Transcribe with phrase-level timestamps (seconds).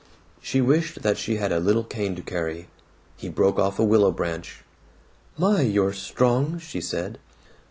[0.41, 2.67] She wished that she had a little cane to carry.
[3.17, 4.63] He broke off a willow branch.
[5.37, 7.19] "My, you're strong!" she said.